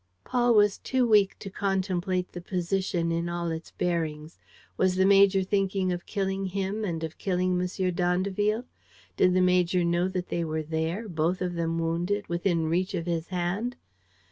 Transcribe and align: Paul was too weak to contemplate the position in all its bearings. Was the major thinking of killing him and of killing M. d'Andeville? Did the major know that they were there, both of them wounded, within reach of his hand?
Paul 0.23 0.55
was 0.55 0.79
too 0.79 1.07
weak 1.07 1.37
to 1.37 1.51
contemplate 1.51 2.31
the 2.31 2.41
position 2.41 3.11
in 3.11 3.29
all 3.29 3.51
its 3.51 3.69
bearings. 3.69 4.39
Was 4.75 4.95
the 4.95 5.05
major 5.05 5.43
thinking 5.43 5.91
of 5.91 6.07
killing 6.07 6.47
him 6.47 6.83
and 6.83 7.03
of 7.03 7.19
killing 7.19 7.61
M. 7.61 7.91
d'Andeville? 7.93 8.65
Did 9.15 9.35
the 9.35 9.41
major 9.41 9.83
know 9.83 10.07
that 10.07 10.29
they 10.29 10.43
were 10.43 10.63
there, 10.63 11.07
both 11.07 11.39
of 11.39 11.53
them 11.53 11.77
wounded, 11.77 12.25
within 12.27 12.65
reach 12.65 12.95
of 12.95 13.05
his 13.05 13.27
hand? 13.27 13.75